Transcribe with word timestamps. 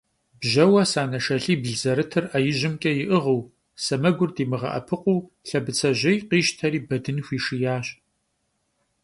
Бжьэуэ 0.39 0.83
санэ 0.91 1.19
шалъибл 1.25 1.73
зэрытыр 1.81 2.25
Ӏэ 2.31 2.39
ижьымкӀэ 2.49 2.91
иӀыгъыу, 3.03 3.41
сэмэгур 3.83 4.29
димыгъэӀэпыкъуу 4.35 5.19
Лъэбыцэжьей 5.47 6.17
къищтэри 6.29 6.79
Бэдын 6.87 7.17
хуишиящ. 7.25 7.87